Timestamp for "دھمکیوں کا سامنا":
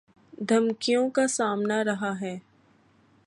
0.49-1.83